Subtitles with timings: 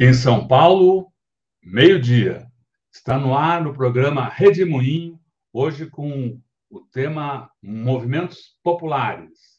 [0.00, 1.12] Em São Paulo,
[1.60, 2.46] meio-dia.
[2.88, 5.18] Está no ar o programa Rede Moinho,
[5.52, 9.58] hoje com o tema Movimentos Populares.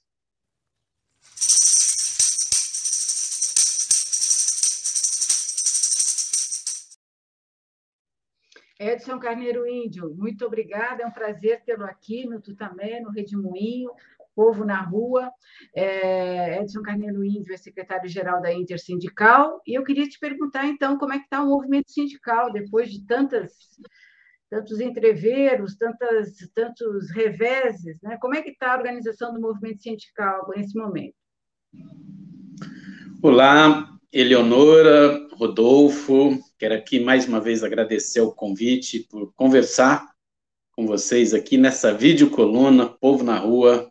[8.80, 13.92] Edson Carneiro Índio, muito obrigada, é um prazer tê-lo aqui no Tutamé, no Redemoinho,
[14.34, 15.30] Povo na Rua.
[15.76, 21.14] É, Edson Carneiro Índio é secretário-geral da Intersindical, e eu queria te perguntar, então, como
[21.14, 23.54] é que está o movimento sindical, depois de tantas,
[24.50, 28.18] tantos entreveros, tantas, tantos reveses, né?
[28.20, 31.16] como é que está a organização do movimento sindical nesse momento?
[33.22, 40.10] Olá, Eleonora, Rodolfo, quero aqui mais uma vez agradecer o convite por conversar
[40.72, 43.89] com vocês aqui nessa videocoluna Povo na Rua,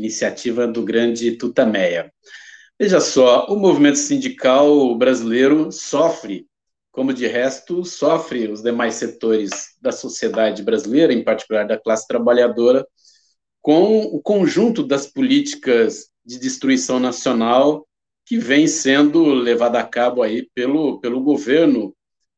[0.00, 2.12] iniciativa do grande Tutameia.
[2.78, 6.46] Veja só, o movimento sindical brasileiro sofre,
[6.90, 12.86] como de resto sofre os demais setores da sociedade brasileira, em particular da classe trabalhadora,
[13.60, 17.86] com o conjunto das políticas de destruição nacional
[18.24, 21.94] que vem sendo levada a cabo aí pelo, pelo governo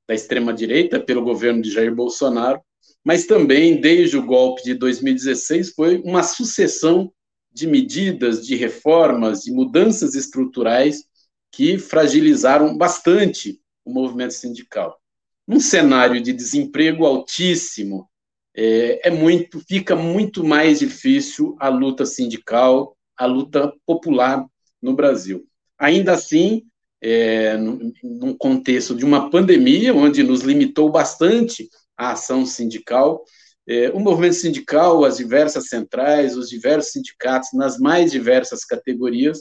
[0.08, 2.60] da extrema-direita, pelo governo de Jair Bolsonaro,
[3.04, 7.12] mas também, desde o golpe de 2016, foi uma sucessão
[7.52, 11.04] de medidas, de reformas, de mudanças estruturais
[11.50, 14.98] que fragilizaram bastante o movimento sindical.
[15.46, 18.08] Num cenário de desemprego altíssimo,
[18.54, 24.44] é, é, muito, fica muito mais difícil a luta sindical, a luta popular
[24.80, 25.44] no Brasil.
[25.78, 26.64] Ainda assim,
[27.00, 33.24] é, num contexto de uma pandemia, onde nos limitou bastante a ação sindical,
[33.66, 39.40] é, o movimento sindical, as diversas centrais, os diversos sindicatos, nas mais diversas categorias,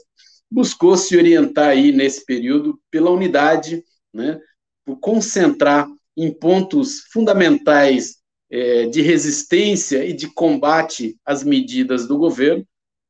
[0.50, 3.84] buscou se orientar aí nesse período pela unidade,
[4.14, 4.40] né,
[4.86, 8.18] por concentrar em pontos fundamentais
[8.50, 12.68] é, de resistência e de combate às medidas do governo.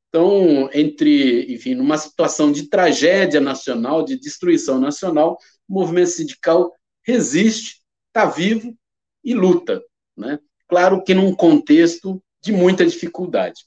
[0.09, 6.71] Então, entre, enfim, numa situação de tragédia nacional, de destruição nacional, o movimento sindical
[7.03, 8.77] resiste, está vivo
[9.23, 9.81] e luta,
[10.15, 10.37] né?
[10.71, 13.65] Claro que num contexto de muita dificuldade.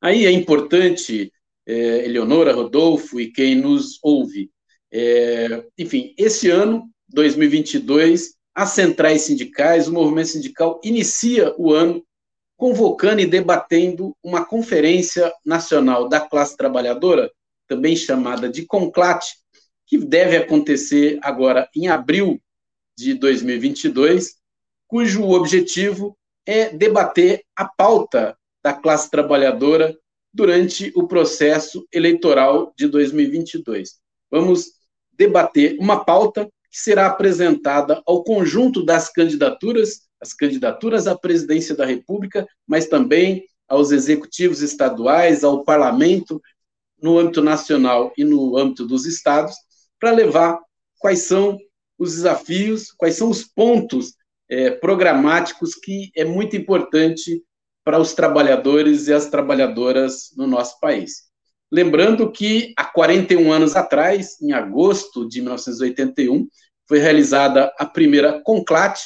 [0.00, 1.32] Aí é importante,
[1.66, 4.48] é, Eleonora, Rodolfo e quem nos ouve,
[4.92, 12.04] é, enfim, esse ano, 2022, as centrais sindicais, o movimento sindical inicia o ano
[12.56, 17.28] convocando e debatendo uma conferência nacional da classe trabalhadora,
[17.66, 19.24] também chamada de CONCLAT,
[19.88, 22.40] que deve acontecer agora em abril
[22.96, 24.41] de 2022,
[24.92, 26.14] cujo objetivo
[26.44, 29.96] é debater a pauta da classe trabalhadora
[30.34, 33.94] durante o processo eleitoral de 2022.
[34.30, 34.66] Vamos
[35.10, 41.86] debater uma pauta que será apresentada ao conjunto das candidaturas, as candidaturas à presidência da
[41.86, 46.38] República, mas também aos executivos estaduais, ao parlamento,
[47.00, 49.54] no âmbito nacional e no âmbito dos estados,
[49.98, 50.60] para levar
[50.98, 51.56] quais são
[51.98, 54.20] os desafios, quais são os pontos
[54.52, 57.42] é, programáticos que é muito importante
[57.82, 61.22] para os trabalhadores e as trabalhadoras no nosso país.
[61.72, 66.46] Lembrando que há 41 anos atrás, em agosto de 1981,
[66.86, 69.00] foi realizada a primeira Conclate,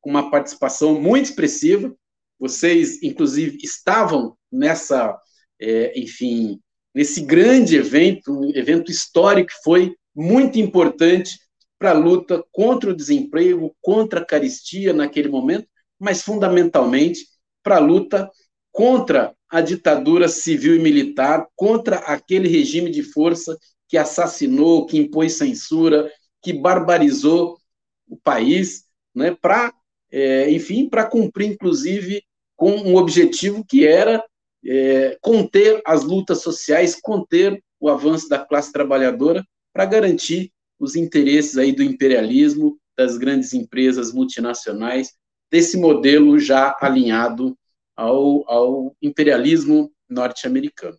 [0.00, 1.94] com uma participação muito expressiva.
[2.36, 5.16] Vocês, inclusive, estavam nessa,
[5.60, 6.58] é, enfim,
[6.92, 11.38] nesse grande evento, um evento histórico que foi muito importante
[11.78, 15.66] para a luta contra o desemprego, contra a caristia naquele momento,
[15.98, 17.26] mas fundamentalmente
[17.62, 18.30] para a luta
[18.72, 23.56] contra a ditadura civil e militar, contra aquele regime de força
[23.88, 26.10] que assassinou, que impôs censura,
[26.42, 27.58] que barbarizou
[28.06, 28.84] o país,
[29.14, 29.72] né, para,
[30.10, 32.22] é, enfim, para cumprir, inclusive,
[32.54, 34.22] com um objetivo que era
[34.64, 41.58] é, conter as lutas sociais, conter o avanço da classe trabalhadora, para garantir os interesses
[41.58, 45.12] aí do imperialismo, das grandes empresas multinacionais,
[45.50, 47.56] desse modelo já alinhado
[47.96, 50.98] ao, ao imperialismo norte-americano.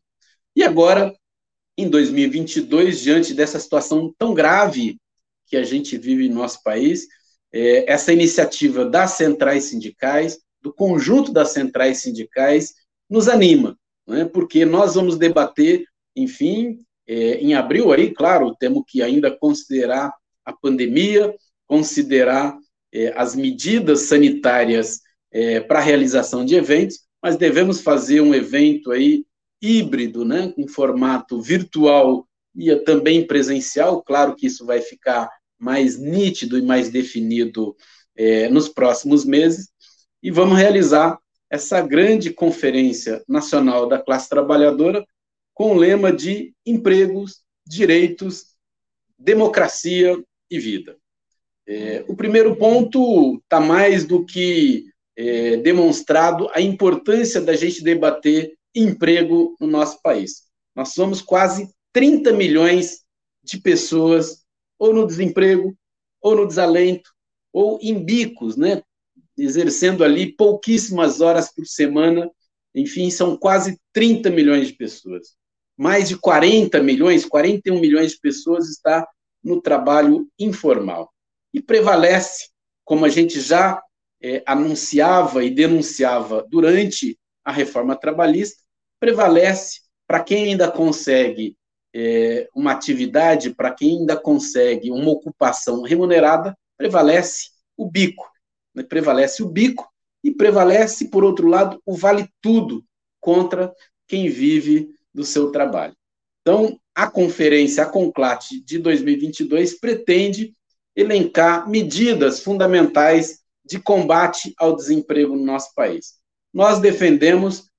[0.55, 1.15] E agora,
[1.77, 4.97] em 2022, diante dessa situação tão grave
[5.47, 7.07] que a gente vive em nosso país,
[7.51, 12.73] é, essa iniciativa das centrais sindicais, do conjunto das centrais sindicais,
[13.09, 13.77] nos anima,
[14.09, 14.25] é?
[14.25, 15.85] porque nós vamos debater,
[16.15, 20.13] enfim, é, em abril, aí, claro, temos que ainda considerar
[20.45, 21.33] a pandemia,
[21.65, 22.55] considerar
[22.93, 25.01] é, as medidas sanitárias
[25.31, 29.25] é, para a realização de eventos, mas devemos fazer um evento aí
[29.59, 34.03] híbrido, né, em formato virtual e também presencial.
[34.03, 35.27] Claro que isso vai ficar
[35.57, 37.75] mais nítido e mais definido
[38.15, 39.69] é, nos próximos meses,
[40.21, 41.17] e vamos realizar
[41.49, 45.03] essa grande conferência nacional da classe trabalhadora
[45.59, 48.55] com o lema de empregos, direitos,
[49.17, 50.17] democracia
[50.49, 50.97] e vida.
[51.67, 54.85] É, o primeiro ponto está mais do que
[55.17, 60.43] é, demonstrado a importância da gente debater emprego no nosso país.
[60.73, 63.01] Nós somos quase 30 milhões
[63.43, 64.45] de pessoas
[64.79, 65.77] ou no desemprego,
[66.21, 67.11] ou no desalento,
[67.51, 68.81] ou em bicos, né?
[69.37, 72.31] exercendo ali pouquíssimas horas por semana.
[72.73, 75.37] Enfim, são quase 30 milhões de pessoas.
[75.79, 79.07] Mais de 40 milhões, 41 milhões de pessoas está
[79.41, 81.09] no trabalho informal.
[81.53, 82.49] E prevalece,
[82.83, 83.81] como a gente já
[84.21, 88.61] é, anunciava e denunciava durante a reforma trabalhista,
[88.99, 91.55] prevalece para quem ainda consegue
[91.95, 98.29] é, uma atividade, para quem ainda consegue uma ocupação remunerada, prevalece o bico.
[98.75, 98.83] Né?
[98.83, 99.89] Prevalece o bico
[100.21, 102.83] e prevalece, por outro lado, o vale tudo
[103.21, 103.73] contra
[104.05, 105.95] quem vive do seu trabalho.
[106.41, 110.53] Então, a conferência, a Conclate de 2022, pretende
[110.95, 116.15] elencar medidas fundamentais de combate ao desemprego no nosso país.
[116.53, 117.69] Nós defendemos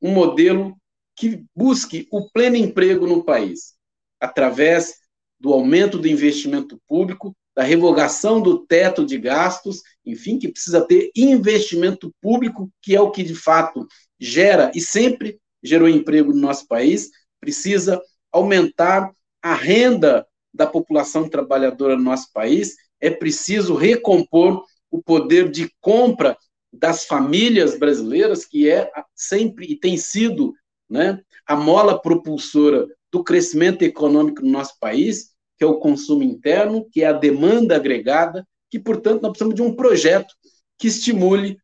[0.00, 0.76] um modelo
[1.16, 3.74] que busque o pleno emprego no país,
[4.18, 4.94] através
[5.38, 11.10] do aumento do investimento público, da revogação do teto de gastos, enfim, que precisa ter
[11.14, 13.86] investimento público, que é o que de fato
[14.18, 17.10] gera e sempre gerou emprego no nosso país,
[17.40, 18.00] precisa
[18.32, 19.12] aumentar
[19.42, 26.36] a renda da população trabalhadora no nosso país, é preciso recompor o poder de compra
[26.72, 30.52] das famílias brasileiras, que é sempre e tem sido
[30.88, 36.88] né, a mola propulsora do crescimento econômico no nosso país, que é o consumo interno,
[36.90, 40.32] que é a demanda agregada, que, portanto, nós precisamos de um projeto
[40.78, 41.58] que estimule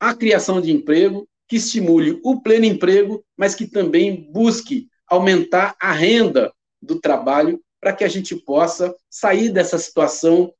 [0.00, 5.92] a criação de emprego, que estimule o pleno emprego, mas que também busque aumentar a
[5.92, 10.52] renda do trabalho para que a gente possa sair dessa situação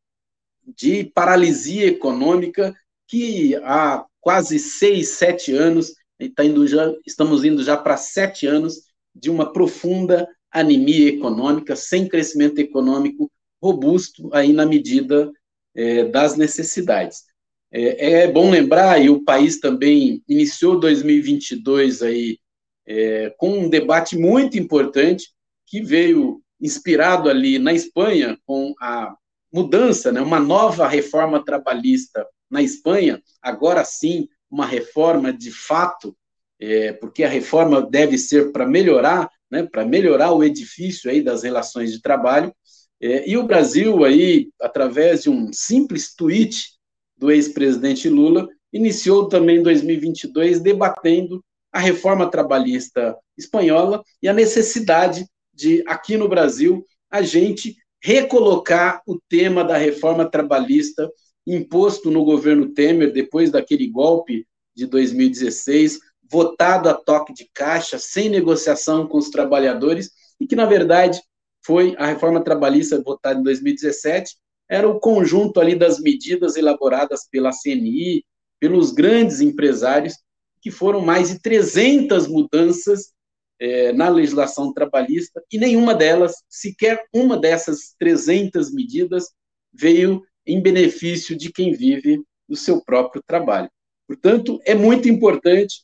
[0.77, 2.75] de paralisia econômica
[3.07, 5.93] que há quase seis, sete anos
[6.35, 8.83] tá indo já, estamos indo já para sete anos
[9.15, 13.31] de uma profunda anemia econômica, sem crescimento econômico
[13.63, 15.31] robusto aí na medida
[15.75, 17.25] é, das necessidades.
[17.71, 22.39] É, é, bom lembrar, e o país também iniciou 2022 aí
[22.87, 25.29] é, com um debate muito importante
[25.67, 29.15] que veio inspirado ali na Espanha com a
[29.53, 36.17] mudança, né, uma nova reforma trabalhista na Espanha, agora sim uma reforma de fato,
[36.59, 41.43] é, porque a reforma deve ser para melhorar, né, para melhorar o edifício aí das
[41.43, 42.53] relações de trabalho,
[43.01, 46.78] é, e o Brasil aí, através de um simples tweet
[47.19, 51.43] do ex-presidente Lula, iniciou também em 2022 debatendo
[51.73, 59.19] a reforma trabalhista espanhola e a necessidade de, aqui no Brasil, a gente recolocar o
[59.29, 61.11] tema da reforma trabalhista
[61.47, 65.99] imposto no governo Temer depois daquele golpe de 2016,
[66.31, 71.21] votado a toque de caixa, sem negociação com os trabalhadores, e que, na verdade,
[71.65, 74.37] foi a reforma trabalhista votada em 2017,
[74.69, 78.25] era o conjunto ali das medidas elaboradas pela CNI,
[78.61, 80.15] pelos grandes empresários,
[80.61, 83.13] que foram mais de 300 mudanças
[83.61, 89.27] é, na legislação trabalhista, e nenhuma delas, sequer uma dessas 300 medidas,
[89.73, 93.71] veio em benefício de quem vive do seu próprio trabalho.
[94.07, 95.83] Portanto, é muito importante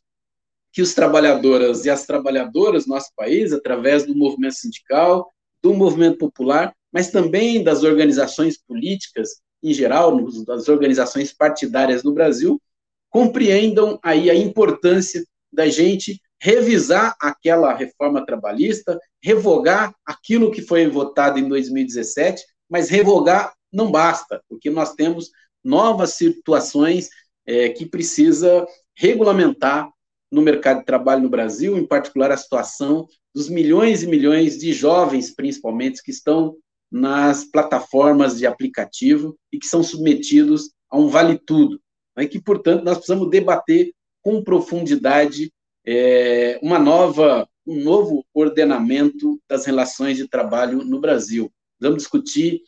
[0.72, 5.30] que os trabalhadoras e as trabalhadoras do nosso país, através do movimento sindical,
[5.62, 12.60] do movimento popular, mas também das organizações políticas em geral, das organizações partidárias no Brasil,
[13.08, 21.38] compreendam aí a importância da gente revisar aquela reforma trabalhista, revogar aquilo que foi votado
[21.38, 25.30] em 2017, mas revogar não basta, porque nós temos
[25.64, 27.08] novas situações
[27.46, 29.90] é, que precisa regulamentar
[30.30, 34.72] no mercado de trabalho no Brasil, em particular a situação dos milhões e milhões de
[34.72, 36.54] jovens, principalmente, que estão
[36.94, 41.80] nas plataformas de aplicativo e que são submetidos a um vale-tudo.
[42.16, 45.52] Né, que, portanto, nós precisamos debater com profundidade
[45.84, 51.52] é, uma nova, um novo ordenamento das relações de trabalho no Brasil.
[51.80, 52.62] Vamos discutir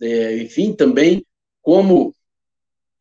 [0.00, 1.22] é, enfim, também
[1.60, 2.14] como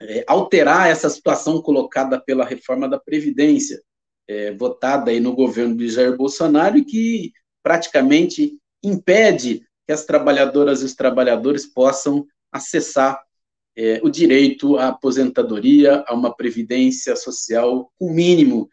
[0.02, 3.82] é, alterar essa situação colocada pela reforma da Previdência,
[4.28, 7.32] é, votada aí no governo de Jair Bolsonaro, e que
[7.64, 13.20] praticamente impede que as trabalhadoras e os trabalhadores possam acessar
[13.76, 18.70] é, o direito à aposentadoria, a uma previdência social com mínimo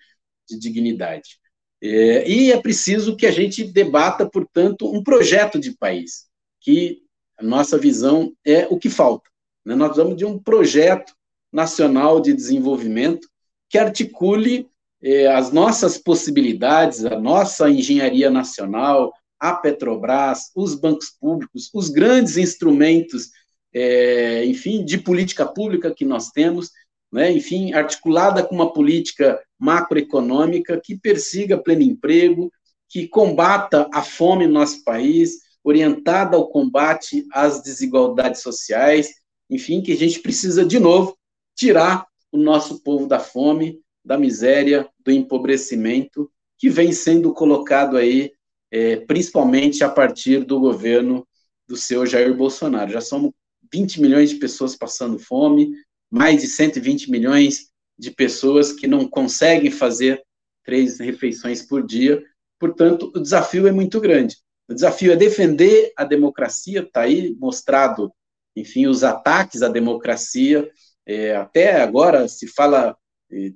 [0.47, 1.39] de dignidade.
[1.83, 6.27] É, e é preciso que a gente debata, portanto, um projeto de país,
[6.61, 7.01] que
[7.39, 9.31] a nossa visão é o que falta.
[9.65, 9.75] Né?
[9.75, 11.15] Nós precisamos de um projeto
[11.51, 13.27] nacional de desenvolvimento
[13.71, 14.69] que articule
[15.03, 22.37] é, as nossas possibilidades, a nossa engenharia nacional, a Petrobras, os bancos públicos, os grandes
[22.37, 23.31] instrumentos,
[23.73, 26.71] é, enfim, de política pública que nós temos,
[27.13, 32.51] né, enfim, articulada com uma política macroeconômica que persiga pleno emprego,
[32.89, 39.11] que combata a fome no nosso país, orientada ao combate às desigualdades sociais,
[39.51, 41.17] enfim, que a gente precisa, de novo,
[41.57, 48.33] tirar o nosso povo da fome, da miséria, do empobrecimento, que vem sendo colocado aí,
[48.71, 51.27] é, principalmente a partir do governo
[51.69, 52.93] do seu Jair Bolsonaro.
[52.93, 53.33] Já somos
[53.73, 55.73] 20 milhões de pessoas passando fome,
[56.11, 60.23] mais de 120 milhões de pessoas que não conseguem fazer
[60.65, 62.23] três refeições por dia.
[62.59, 64.37] Portanto, o desafio é muito grande.
[64.69, 68.13] O desafio é defender a democracia, está aí mostrado,
[68.55, 70.69] enfim, os ataques à democracia.
[71.07, 72.97] É, até agora se fala,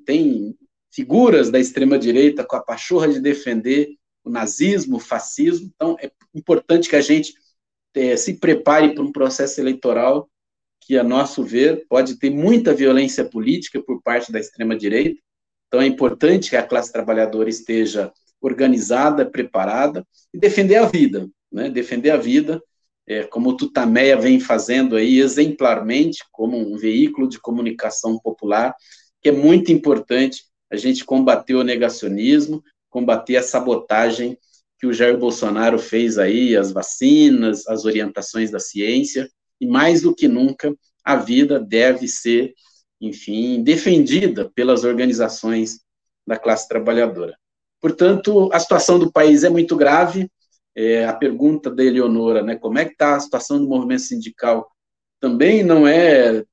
[0.06, 0.56] tem
[0.92, 3.88] figuras da extrema-direita com a pachorra de defender
[4.30, 5.70] nazismo, o fascismo.
[5.74, 7.34] Então, é importante que a gente
[7.94, 10.28] é, se prepare para um processo eleitoral
[10.80, 15.20] que, a nosso ver, pode ter muita violência política por parte da extrema-direita.
[15.68, 21.68] Então, é importante que a classe trabalhadora esteja organizada, preparada e defender a vida, né?
[21.68, 22.62] Defender a vida,
[23.06, 28.74] é, como o Tutameia vem fazendo aí exemplarmente, como um veículo de comunicação popular,
[29.22, 34.36] que é muito importante a gente combater o negacionismo, combater a sabotagem
[34.78, 39.30] que o Jair Bolsonaro fez aí, as vacinas, as orientações da ciência,
[39.60, 42.54] e mais do que nunca, a vida deve ser,
[43.00, 45.80] enfim, defendida pelas organizações
[46.26, 47.36] da classe trabalhadora.
[47.80, 50.30] Portanto, a situação do país é muito grave.
[50.74, 54.70] É, a pergunta da Eleonora, né, como é que está a situação do movimento sindical,
[55.18, 56.44] também não é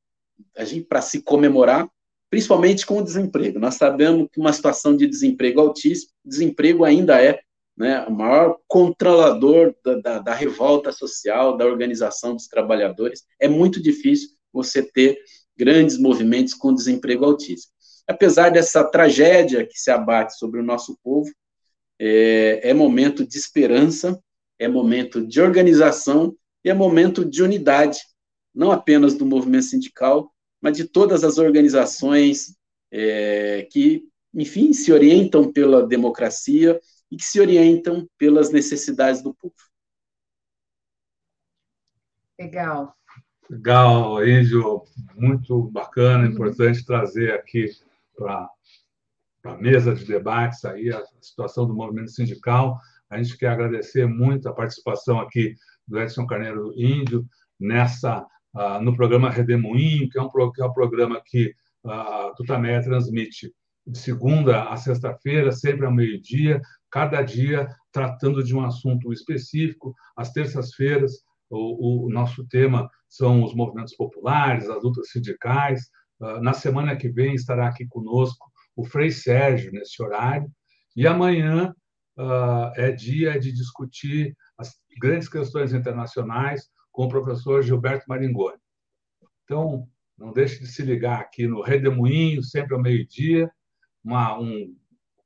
[0.90, 1.88] para se comemorar,
[2.30, 3.60] principalmente com o desemprego.
[3.60, 7.40] Nós sabemos que uma situação de desemprego altíssimo, desemprego ainda é
[7.78, 13.24] né, o maior controlador da, da, da, revolta social, da organização dos trabalhadores.
[13.40, 15.20] É muito difícil você ter
[15.56, 17.72] grandes movimentos com desemprego altíssimo.
[18.08, 21.30] Apesar dessa tragédia que se abate sobre o nosso povo,
[22.00, 24.20] é, é momento de esperança,
[24.58, 28.00] é momento de organização e é momento de unidade,
[28.54, 30.32] não apenas do movimento sindical,
[30.62, 32.56] mas de todas as organizações
[32.92, 36.80] é, que, enfim, se orientam pela democracia
[37.12, 39.54] e que se orientam pelas necessidades do povo.
[42.40, 42.96] Legal.
[43.50, 44.84] Legal, Índio,
[45.16, 46.34] muito bacana, uhum.
[46.34, 47.72] importante trazer aqui
[48.16, 48.50] para
[49.46, 52.78] a mesa de debates aí a situação do movimento sindical.
[53.10, 55.56] A gente quer agradecer muito a participação aqui
[55.88, 57.26] do Edson Carneiro Índio
[57.58, 61.54] nessa uh, no programa Redemoinho, que é um, que é um programa que
[61.86, 63.54] a uh, Tutameia transmite
[63.86, 66.60] de segunda a sexta-feira, sempre ao meio-dia,
[66.92, 69.94] cada dia tratando de um assunto específico.
[70.16, 71.14] Às terças-feiras,
[71.50, 75.84] o, o, nosso tema são os movimentos populares, as lutas sindicais.
[76.20, 80.50] Uh, na semana que vem estará aqui conosco o Frei Sérgio, nesse horário.
[80.96, 81.74] E amanhã
[82.76, 88.58] é dia de discutir as grandes questões internacionais com o professor Gilberto Maringoni.
[89.44, 89.88] Então,
[90.18, 93.52] não deixe de se ligar aqui no Redemoinho, sempre ao meio-dia.
[94.04, 94.76] Um,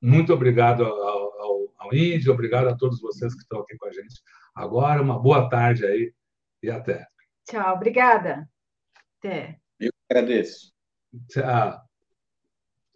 [0.02, 4.22] muito obrigado ao, ao Índio, obrigado a todos vocês que estão aqui com a gente
[4.54, 5.02] agora.
[5.02, 6.14] Uma boa tarde aí
[6.62, 7.08] e até.
[7.46, 8.50] Tchau, obrigada.
[9.20, 9.58] Até.
[9.80, 10.74] Eu agradeço.
[11.30, 11.82] Tchau.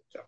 [0.10, 0.26] Tchau.